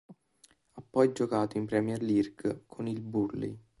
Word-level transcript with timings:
Ha 0.71 0.81
poi 0.81 1.11
giocato 1.11 1.59
in 1.59 1.67
Premier 1.67 2.01
League 2.01 2.63
con 2.65 2.87
il 2.87 3.01
Burnley. 3.01 3.55